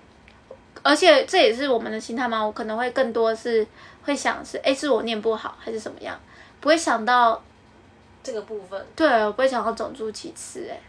[0.83, 2.43] 而且这也是我们的心态嘛。
[2.43, 3.65] 我可能会更多是
[4.03, 6.19] 会想是，哎，是我念不好还是怎么样？
[6.59, 7.41] 不会想到
[8.23, 8.85] 这个部分。
[8.95, 10.79] 对，我不会想到种族歧视，哎，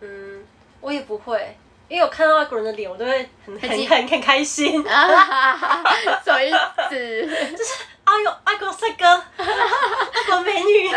[0.00, 0.44] 嗯，
[0.80, 1.56] 我也不会，
[1.92, 4.82] 因为我看到外国人的脸，我都会很很很很开心。
[4.88, 5.84] 啊哈哈，
[6.24, 6.56] 什么意思？
[7.54, 7.74] 就是
[8.04, 9.04] 哎呦，外国帅哥，
[9.44, 10.88] 外国美女。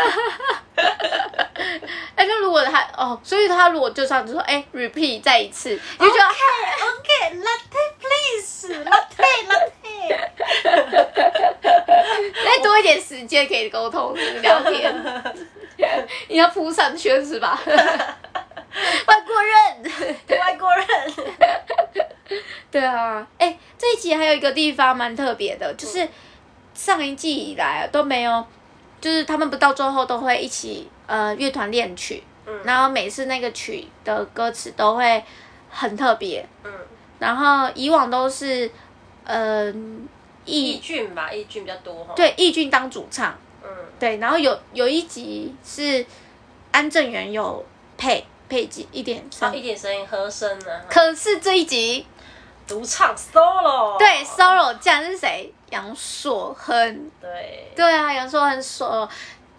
[2.16, 6.40] 哎，那如果他哦，所以他如果就算就说哎，repeat 再一次，你就觉得 OK
[6.88, 10.16] OK latte please latte latte，
[12.42, 14.94] 再多一点时间可以沟通聊天，
[16.28, 17.58] 你要铺上去是吧？
[17.66, 19.92] 外国人，
[20.40, 20.86] 外国人，
[22.70, 26.06] 对啊，哎，这一集还有一个地方蛮特别的，就是
[26.74, 28.44] 上一季以来都没有。
[28.98, 35.22] 就是他们不到最后都会一起呃乐团练曲，嗯，然后每次那个曲的歌词都会
[35.70, 36.72] 很特别，嗯，
[37.18, 38.68] 然后以往都是
[39.24, 39.72] 呃
[40.46, 46.06] 易俊吧，易俊比较多哈，对，易俊当主唱，嗯，对，然后有有一集是
[46.70, 47.64] 安正元有
[47.98, 52.06] 配配几一点声，一点声音和声呢，可是这一集
[52.66, 55.52] 独唱 solo，对 solo，竟然是谁？
[55.70, 59.08] 杨硕亨，对对啊，杨硕亨说，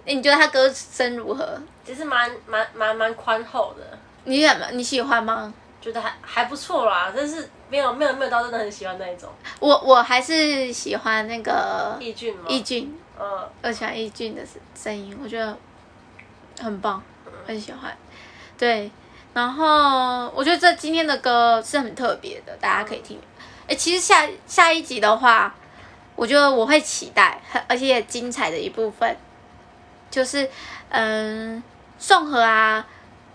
[0.06, 1.62] 你觉得他歌声如何？
[1.86, 3.98] 其实蛮蛮蛮蛮宽厚的。
[4.24, 5.54] 你怎么你喜欢吗？
[5.82, 9.30] 觉得还还不错啦，但是没有没有没有到真的很喜欢那一种。
[9.60, 12.46] 我我还是喜欢那个易俊吗？
[12.48, 14.42] 易俊，嗯，我喜欢易俊的
[14.76, 15.58] 声音，我觉得
[16.60, 17.02] 很棒，
[17.46, 17.96] 很喜欢。
[18.58, 18.92] 对，
[19.34, 23.20] 然后我觉得这今天的歌是很特别的，大家可以听。
[23.68, 25.54] 哎，其实下下一集的话。
[26.16, 29.16] 我觉得我会期待，而且也精彩的一部分，
[30.10, 30.50] 就是，
[30.90, 31.62] 嗯，
[32.00, 32.84] 宋和啊，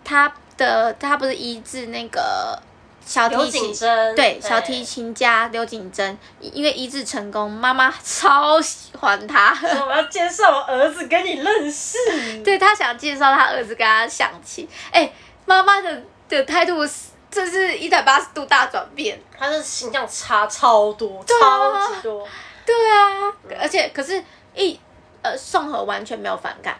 [0.02, 2.60] 他的他不是医治那个
[3.04, 3.74] 小提琴，
[4.14, 9.56] 对，小提琴家刘景珍，因为医治成功，妈妈超喜欢他。
[9.86, 11.98] 我要介绍我儿子跟你认识。
[12.42, 15.12] 对，他想介绍他儿子跟他相亲，哎，
[15.44, 22.26] 妈妈的的态度是，这是一百八十度大转变，他的形象差超多，超级多。
[22.64, 24.22] 对啊，嗯、而且可是
[24.54, 24.78] 一
[25.22, 26.78] 呃宋和完全没有反感，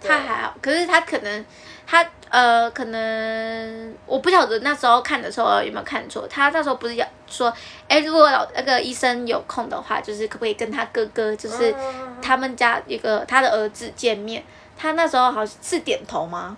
[0.00, 0.10] 对。
[0.10, 1.46] 他还好，可是他可能
[1.86, 7.52] 他呃可能我不晓得那时候看的时候有没有看错，他那时候不是要说，
[7.88, 11.74] 哎，如果老那个医生有空的话，就是可不可以跟他哥哥，就是
[12.22, 14.42] 他们家一个他的儿子见面？
[14.76, 16.56] 他那时候好像是点头吗？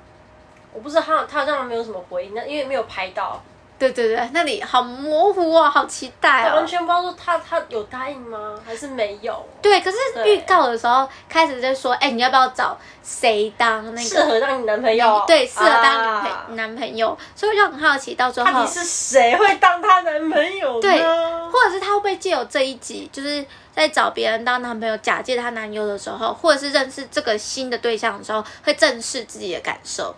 [0.73, 3.43] 我不知道他他好像没有什么回应，那因为没有拍到。
[3.79, 6.57] 对对对，那里好模糊哦，好期待哦！
[6.57, 8.55] 完全不知道说他他有答应吗？
[8.65, 9.47] 还是没有？
[9.61, 15.23] 对，可是预告的时候开始就说，哎，你要不要找谁当那个适合当你男朋友？
[15.27, 20.81] 对，适合当女朋男朋友，所以我就很好奇，到最后到底是谁会当他男朋友呢？
[20.81, 30.15] 对，或者是他会不会借由这一集，就是在找别人当男朋友，假借他男友的时候，或者是认识这个新的对象的时候，会正视自己的感受，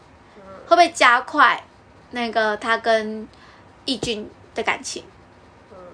[0.69, 1.61] 会不会加快
[2.13, 3.27] 那个他跟？
[3.89, 5.03] 易俊的感情，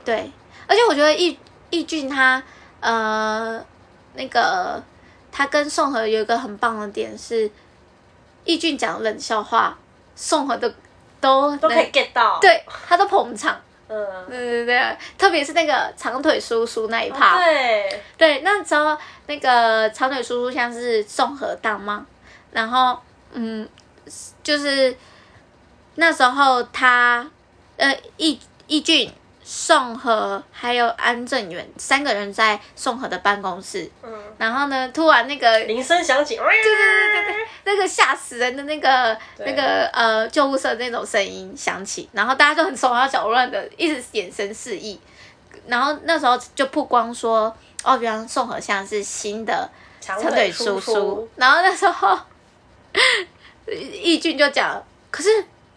[0.05, 0.29] 对，
[0.67, 1.39] 而且我觉得易
[1.71, 2.43] 易俊他
[2.81, 3.65] 呃
[4.15, 4.83] 那个
[5.31, 7.49] 他跟宋和有一个很棒的点是，
[8.45, 9.79] 易俊讲冷笑话，
[10.17, 10.75] 宋和的
[11.21, 18.03] 都都可以 get 到，对他都捧场，嗯，对对对，特别是那个长腿叔叔那一趴，哦、对。
[18.19, 22.05] 对，那时候那个长腿叔叔像是宋和当吗？
[22.51, 22.99] 然后
[23.33, 23.69] 嗯，
[24.43, 24.97] 就是
[25.95, 27.29] 那时候他
[27.85, 29.13] 呃易易俊。
[29.47, 44.99] 宋和还有安正元三个人在宋和的办公室，嗯，然后呢，突然那个铃声响起，对对对对对，那个吓死人的那个那个呃救护车那种声音响起，然后大家就很手忙脚乱的，一直眼神示意，
[45.67, 49.69] 然后那时候就曝光说，哦，原来宋和像是新的
[50.01, 52.19] 长腿叔叔，然后那时候
[54.03, 55.29] 易俊就讲，可是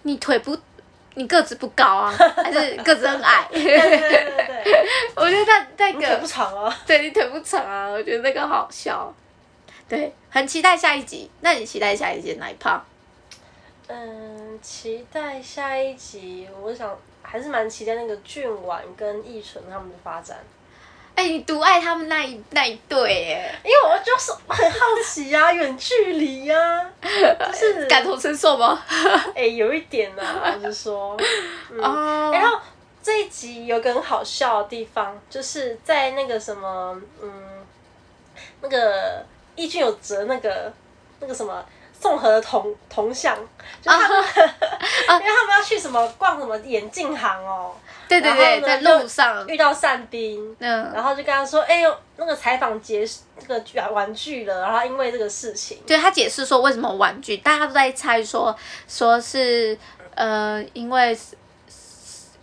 [0.03, 0.57] 你腿不。
[1.17, 3.47] 你个子不高啊， 还是个子很矮？
[3.51, 9.11] 对对对对， 我觉得那那个腿不长啊，对你腿不长啊，我觉得那个好笑。
[9.89, 11.31] 对，很期待下一集。
[11.41, 12.79] 那你期待下一集哪一趴？
[13.87, 20.37] 嗯，期待下一集，我想还是蛮期待那个俊婉跟易纯他们的发展。
[21.17, 27.01] 哎、欸，你独爱他们那一那一对耶，因为我就是很好奇呀、啊，远距离呀、啊，
[27.43, 28.79] 就是 感同身受吗？
[29.33, 31.17] 哎、欸，有一点呢、啊，就是说，
[31.71, 32.59] 嗯，哦、然后
[33.01, 37.65] 这一集有个很好笑的地方，就是在那个什么，嗯，
[38.61, 39.25] 那个
[39.55, 40.71] 义俊有折那个
[41.19, 41.65] 那个什么。
[41.99, 43.35] 宋和的铜铜像，
[43.81, 44.23] 就是他们，
[45.19, 47.73] 因为他们要去什么逛什么眼镜行哦。
[48.07, 53.07] 对对对，在路上遇到善兵，嗯，然后就跟他说：“哎呦，那个采访结
[53.39, 58.55] 这个玩具了。”然后因为这个事情，对他解释说为什么玩具，大家都在猜说
[58.87, 59.77] 说是
[60.15, 61.17] 呃，因为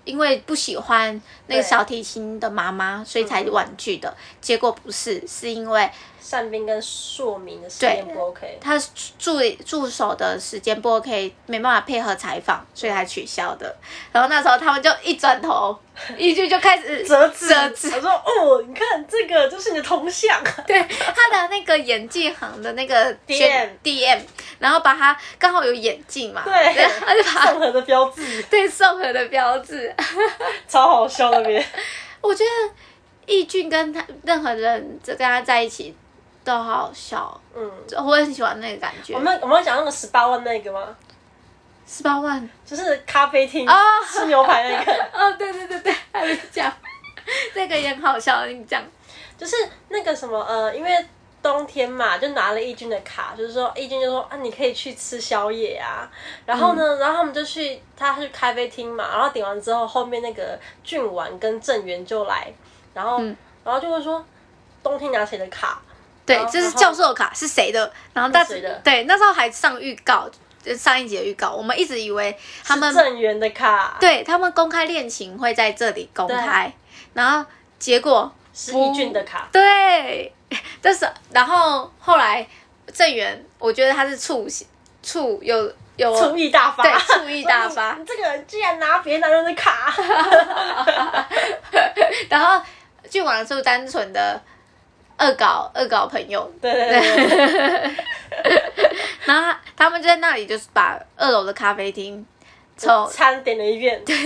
[0.04, 4.14] 因为不喜欢那个小提琴的妈妈，所以才玩具的。
[4.40, 5.90] 结果不是，是因为。
[6.24, 8.78] 善兵跟硕明的时间不 OK，他
[9.18, 13.76] 助助手的时间不 OK，没办法配合采访，所以才取消的。
[14.10, 15.78] 然后那时候他们就一转头，
[16.16, 17.90] 一句就开始折纸，折纸。
[17.90, 20.42] 他说：“哦，你看这个就是你的铜像。
[20.66, 24.20] ”对，他的那个眼镜行的那个 DM DM，
[24.58, 29.94] 然后把他刚好有眼镜嘛，对，他就把宋和的标志， 对，宋和的标志，
[30.66, 31.62] 超好笑那边。
[32.22, 32.74] 我觉得
[33.26, 35.94] 义俊跟他任何人就跟他在一起。
[36.44, 37.70] 都好好笑，嗯，
[38.04, 39.14] 我也很喜欢那个感觉。
[39.14, 40.94] 我们我们讲那个十八万那个吗？
[41.86, 44.92] 十八万就是咖啡厅啊，吃牛排那个。
[45.12, 46.70] 哦，对对对对，还没讲，
[47.54, 48.44] 那个也很好笑。
[48.46, 48.82] 你讲，
[49.38, 49.56] 就是
[49.88, 51.06] 那个什么呃，因为
[51.42, 56.10] 冬天嘛，就拿了义军的卡，就是说义军就说啊，你可以去吃宵夜啊。
[56.46, 62.52] 然后呢，嗯、然后他们就去他去咖啡厅嘛，然后点完之后，后面那个俊完跟郑源就来，
[62.92, 64.24] 然后、嗯、然后就会说
[64.82, 65.80] 冬天拿谁的卡？
[66.26, 67.92] 对，这是教授卡是谁的？
[68.14, 70.26] 然后但是对，那时候还上预告，
[70.74, 72.34] 上一集的预告，我们一直以为
[72.64, 76.72] 他们正源的卡，对他们公开恋情会在这里公开，
[77.12, 77.44] 然后
[77.78, 80.32] 结果是一俊的卡，对，
[80.80, 82.46] 但是然后后来
[82.90, 84.48] 正源，我觉得他是醋
[85.02, 89.94] 醋有有醋意大发，对，醋意大发，这个人居然拿别男人的卡，
[92.30, 92.64] 然后
[93.10, 94.40] 俊王是单纯的。
[95.18, 97.94] 恶搞恶搞朋友，对对对，
[99.24, 102.24] 然后他们就在那里，就是把二楼的咖啡厅
[102.76, 104.16] 从餐点了一遍，对，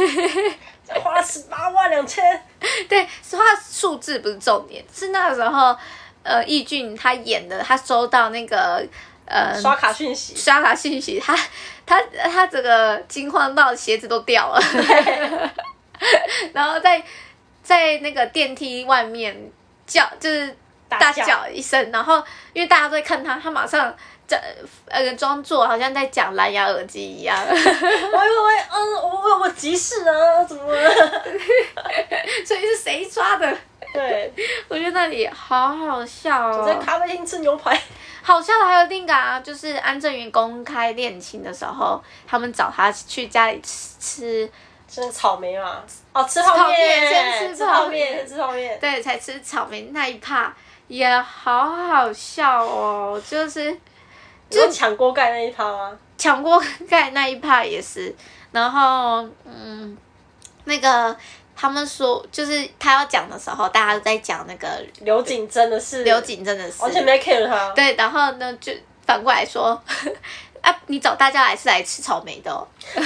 [1.00, 2.42] 花了十八万两千，
[2.88, 5.76] 对，花数字不是重点，是那个时候，
[6.22, 8.82] 呃，易俊他演的，他收到那个
[9.26, 11.36] 呃刷卡讯息，刷卡讯息，他
[11.84, 14.60] 他他整个惊慌到鞋子都掉了，
[16.54, 17.02] 然后在
[17.62, 19.36] 在那个电梯外面
[19.86, 20.56] 叫，就是。
[20.88, 22.22] 大叫一声，然后
[22.52, 23.94] 因为大家都在看他，他马上
[24.26, 24.40] 在
[24.86, 27.36] 呃装作好像在讲蓝牙耳机一样。
[27.48, 30.90] 喂喂喂，嗯，我我急事啊，怎么了？
[32.46, 33.56] 所以是谁抓的？
[33.92, 34.32] 对，
[34.68, 36.64] 我觉得那里好好笑哦。
[36.66, 37.80] 在咖啡厅吃牛排。
[38.22, 44.52] 好笑的还有另一个啊，就是安正元公开恋情的时候，他们找他去家里吃吃。
[44.86, 45.82] 吃草莓嘛？
[46.14, 48.78] 哦，吃泡面，先吃泡面，先吃泡面。
[48.80, 50.54] 对，才吃草莓那一趴。
[50.88, 53.78] 也好好笑哦，就是
[54.50, 55.96] 就抢锅盖那一趴吗？
[56.16, 58.12] 抢锅盖那一趴也是，
[58.50, 59.96] 然后嗯，
[60.64, 61.16] 那个
[61.54, 67.70] 他们说就是他要讲的时候，大家都在讲那个刘景真的是刘景真的是，完全没 care 他。
[67.70, 68.72] 对，然后呢就
[69.06, 69.80] 反过来说。
[70.60, 70.76] 啊！
[70.88, 72.66] 你找大家来是来吃草莓的哦。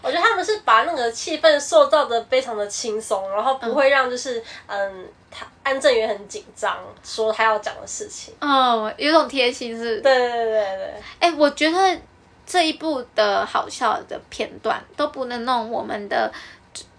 [0.00, 5.06] 我觉得他们是把那个气氛塑造的非常的轻松，然后不会让就是嗯，
[5.36, 8.32] 他安正元很紧张，说他要讲的事情。
[8.40, 10.00] 嗯，有种贴心是。
[10.00, 10.94] 对对对对对。
[11.18, 12.00] 哎、欸，我觉得
[12.46, 16.32] 这一部的好笑的片段都不能弄我们的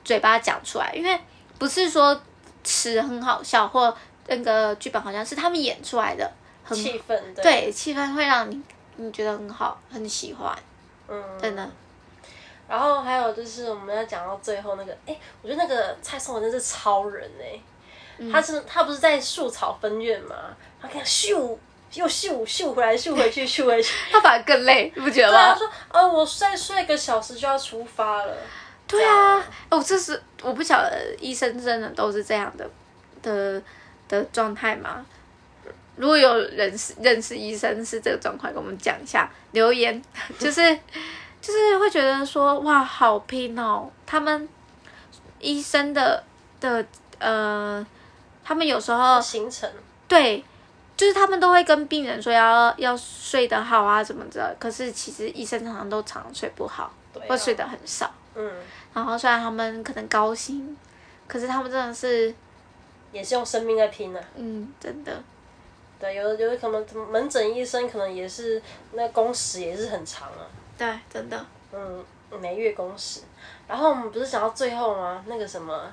[0.03, 1.17] 嘴巴讲出来，因为
[1.57, 2.19] 不是说
[2.63, 3.95] 词很好笑或
[4.27, 6.29] 那个剧本好像是他们演出来的，
[6.63, 8.61] 很气氛对，对，气氛会让你
[8.97, 10.53] 你觉得很好，很喜欢，
[11.07, 11.69] 嗯，真的。
[12.67, 17.61] 然后还有就是我们要讲到最后那个，哎，我觉得那个蔡松文真是超人哎，嗯、
[18.31, 20.35] 他是他不是在树草分院吗？
[20.81, 21.57] 他看咻。
[21.93, 25.37] 又秀秀回来，秀回去，秀回去， 他反而更累，你不觉得吗？
[25.37, 28.35] 对啊，他说，呃，我再睡一个小时就要出发了。
[28.85, 32.69] 对啊，哦，这是我不晓得医生真的都是这样的
[33.21, 33.61] 的
[34.09, 35.05] 的状态吗？
[35.95, 40.03] 如果有人是认识医生是这个状况，跟我们讲一下留言，
[40.37, 40.77] 就是
[41.39, 44.49] 就是会觉得说哇，好拼哦，他们
[45.39, 46.21] 医生的
[46.59, 46.85] 的
[47.19, 47.85] 呃，
[48.45, 49.69] 他们有时候行程
[50.07, 50.45] 对。
[50.97, 54.55] 就是他们都会跟病人说要要睡得好啊，怎么着？
[54.57, 58.09] 可是其实医生常常都常常睡不好，对啊、或睡得很少。
[58.33, 58.49] 嗯。
[58.93, 60.77] 然后虽然他们可能高薪，
[61.27, 62.33] 可是他们真的是
[63.11, 64.25] 也是用生命在拼呢、啊。
[64.37, 65.21] 嗯，真的。
[65.99, 70.47] 对，有的有的可能门诊医生可能也是那工时也是很长啊。
[70.77, 71.45] 对，真的。
[71.73, 72.05] 嗯，
[72.39, 73.19] 每月工时。
[73.67, 75.25] 然后我们不是讲到最后吗？
[75.27, 75.91] 那个什么。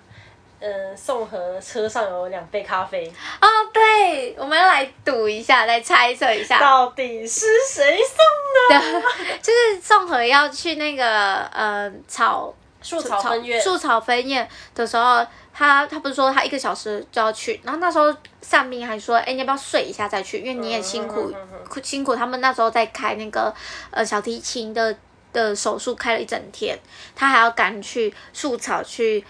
[0.64, 9.02] 嗯，宋和车上有两杯咖啡哦，对，我们要来赌一下，来猜测一下，到底是谁送的？
[9.42, 20.38] 就是宋和要去那个呃草树草分院，树草分院的时候，他他不是说他一个小时就要去，然后那时候上兵还说，哎、欸，你要不要睡一下再去？
[20.38, 23.52] 因为你也辛苦、嗯、哼哼辛苦，他们那时候在开那个
[23.90, 24.96] 呃小提琴的
[25.32, 26.78] 的手术，开了一整天，
[27.16, 29.24] 他还要赶去树草去。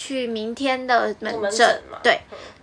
[0.00, 2.18] 去明天的门诊，对，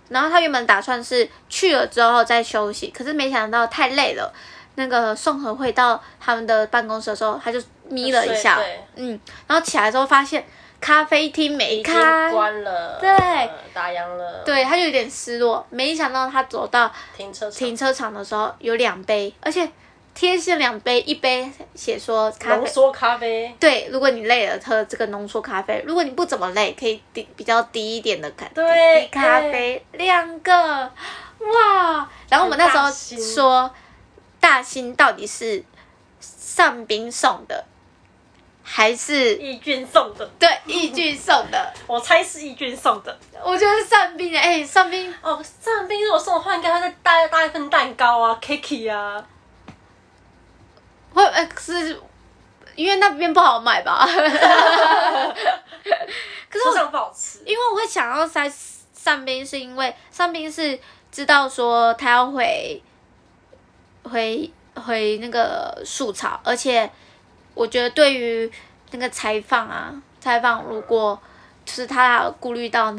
[0.08, 4.34] 然后他原本打算是去了之后再休息，可是没想到太累了。
[4.74, 8.60] 那个宋和回到他们的办公室的时候，他就眯了一下，
[8.96, 10.44] 嗯，然后起来之后发现
[10.80, 13.08] 咖啡厅没开，关了，对，
[13.72, 15.64] 打烊了，对，他就有点失落。
[15.70, 19.70] 没想到他走到停车停车场的时候有两杯，而且。
[20.18, 23.54] 贴心两杯，一杯写说咖啡，浓缩咖啡。
[23.60, 32.10] 对，如果你累了，喝这个浓缩咖啡；如果你不怎么累，可以低比较低一点的咖，对，低咖啡两个，哇！
[32.28, 33.72] 然后我们那时候说，
[34.40, 35.62] 大兴到底是
[36.20, 37.64] 上宾送的，
[38.64, 40.28] 还是义俊送的？
[40.36, 43.16] 对，义俊送的，我猜是义俊送的。
[43.44, 49.24] 我觉得是上宾的，哎，上宾哦，上宾如果送的话，应该会再带带一份蛋糕啊，cake 啊。
[51.18, 52.00] 会，哎，是，
[52.76, 54.06] 因为那边不好买吧？
[56.48, 58.50] 可是我想不好吃，因为我会想要塞
[58.94, 60.78] 上边，是因为上边是
[61.10, 62.80] 知道说他要回
[64.04, 66.88] 回回那个树草，而且
[67.54, 68.50] 我觉得对于
[68.92, 71.20] 那个采访啊，采访如果
[71.64, 72.94] 就是他顾虑到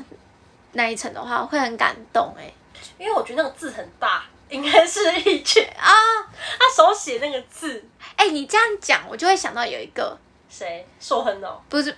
[0.73, 2.53] 那一层的话，会很感动哎，
[2.97, 4.23] 因为我觉得那个字很大。
[4.49, 5.93] 应该是义俊啊，
[6.57, 7.85] 他手写那个字。
[8.19, 10.17] 哎、欸，你这样讲，我就会想到有一个
[10.49, 11.95] 谁，硕亨哦，不是，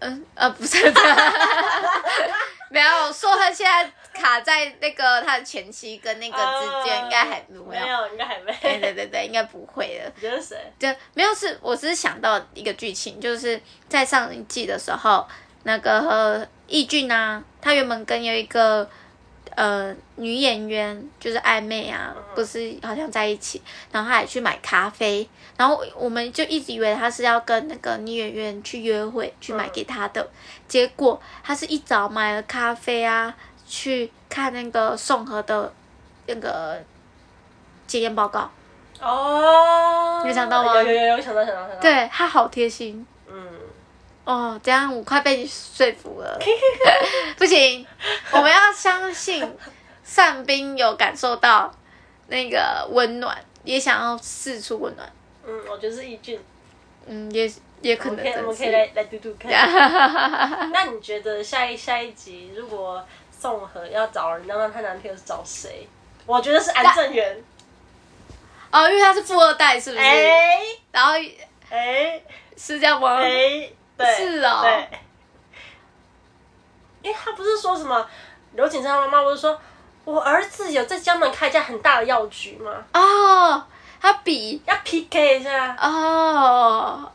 [0.00, 0.76] 嗯呃，不是，
[2.68, 8.52] 没有，硕亨现在卡在那个他的前妻跟那个之间，应该还没有，没有，应该还没。
[8.60, 10.12] 对对对对，应该不会的。
[10.16, 10.56] 你觉得谁？
[10.76, 15.24] 就没有是，我只是想到一个剧情，就是在上一季的时候，
[15.62, 18.90] 那个义俊啊，他原本跟有一个。
[19.54, 30.26] 呃，女演员就是暧昧啊，不是好像在一起，然后他还去买咖啡，然后我们就一直以为他是要跟那个女演员去约会，去买给他的，
[30.66, 33.34] 结果他是一早买了咖啡啊，
[33.66, 35.72] 去看那个宋和的
[36.26, 36.82] 那个
[37.86, 38.50] 检验报告。
[39.00, 40.74] 哦，有想到吗？
[40.76, 41.80] 有有有想到想到想到。
[41.80, 43.06] 对，他好贴心。
[44.24, 46.38] 哦，这样我快被你说服了。
[47.36, 47.86] 不行，
[48.30, 49.44] 我们要相信
[50.04, 51.72] 善兵有感受到
[52.28, 55.12] 那个温暖，也想要释出温暖。
[55.44, 56.40] 嗯，我觉得是一俊。
[57.06, 57.50] 嗯，也
[57.80, 58.18] 也可能。
[58.18, 59.50] 我们可以，我们可以来来读读看。
[60.72, 63.04] 那你觉得下一下一集如果
[63.36, 65.88] 宋和要找人，那她男朋友是找谁？
[66.24, 67.42] 我觉得是安正元。
[68.70, 70.02] 哦，因为他是富二代，是不是？
[70.02, 70.60] 哎、欸。
[70.92, 71.12] 然后，
[71.68, 72.24] 哎、欸，
[72.56, 73.16] 是这样吗？
[73.20, 73.76] 哎、欸。
[74.04, 74.88] 是哦，对，
[77.02, 78.06] 因为他不是说什么
[78.54, 79.58] 刘景生他妈妈不是说，
[80.04, 82.72] 我儿子有在江门开一家很大的药局吗？
[82.94, 83.64] 哦，
[84.00, 87.10] 他比要 PK 一下哦，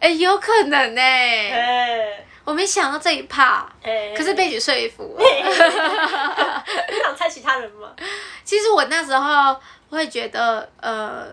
[0.00, 5.24] 哎，有可能呢，哎，我没想到这一趴，哎，可是被你说服了，
[6.90, 7.90] 你想猜其他人吗？
[8.44, 9.56] 其实我那时候
[9.90, 11.26] 会觉得，呃，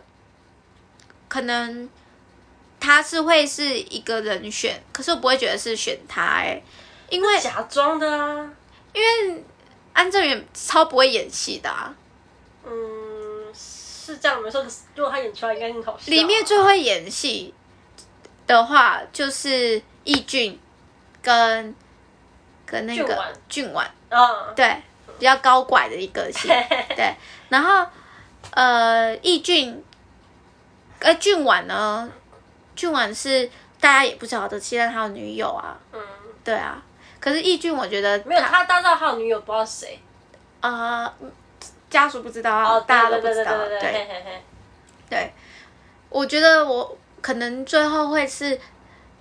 [1.27, 1.89] 可能。
[2.81, 6.63] 他是会是一个人选，可是我不会觉得是选他哎、欸，
[7.09, 8.51] 因为假装的啊，
[8.91, 9.43] 因为
[9.93, 11.93] 安正元超不会演戏的啊。
[12.65, 14.65] 嗯，是这样没错。
[14.95, 16.05] 如果他演出来，应该很好笑。
[16.07, 17.53] 里面最会演戏
[18.47, 20.59] 的话，就是易俊
[21.21, 21.75] 跟
[22.65, 24.81] 跟那个俊婉，嗯，对，
[25.19, 26.47] 比较高拐的一个戏，
[26.97, 27.15] 对。
[27.49, 27.85] 然后
[28.51, 29.83] 呃，易俊，
[30.99, 32.09] 呃，俊婉呢，
[32.75, 33.49] 俊婉是
[33.79, 36.01] 大家也不晓得，期待他有女友啊，嗯，
[36.43, 36.81] 对啊。
[37.19, 39.99] 可是易俊，我觉得没有，他大知道他有女友，不知道谁
[40.61, 41.05] 啊。
[41.19, 41.31] 呃
[41.91, 43.51] 家属不知道啊，大家都不知道。
[43.67, 44.07] 对，
[45.09, 45.33] 对，
[46.07, 48.57] 我觉得我可能最后会是，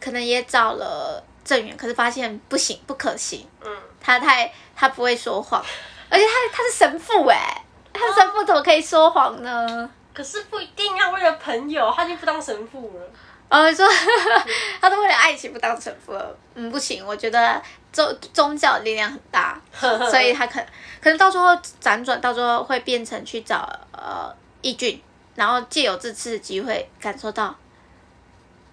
[0.00, 3.44] 可能也找了郑源，可是发现不行，不可行。
[3.60, 5.60] 嗯，他太他不会说谎，
[6.08, 7.60] 而且他他是神父哎，
[7.92, 9.90] 他是神父怎么可以说谎呢？
[10.14, 13.02] 可是不一定要为了朋友，他已经不当神父了。
[13.50, 13.84] 呃，说
[14.80, 17.60] 他都为了爱情不当神父了，嗯，不行，我觉得
[17.92, 19.60] 宗宗教力量很大，
[20.08, 20.66] 所以他可能
[21.02, 21.48] 可能到时候
[21.82, 24.32] 辗转，到时候会变成去找呃
[24.62, 25.02] 义俊，
[25.34, 27.54] 然后借由这次的机会感受到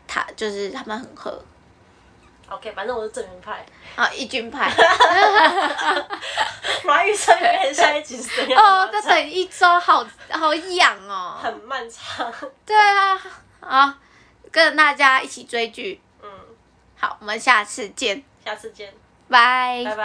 [0.07, 1.43] 他就是他们很合。
[2.49, 3.65] OK，反正我是正源派
[3.95, 4.71] 啊，义俊派。
[6.85, 8.61] 马玉生原下一集是怎样？
[8.63, 12.31] 哦，再等一周，好好痒哦，很漫长。
[12.63, 13.19] 对啊，
[13.59, 13.97] 啊。
[14.57, 16.27] 跟大家一起追剧，嗯，
[16.95, 18.91] 好，我们下次见，下次见，
[19.29, 20.03] 拜，拜拜。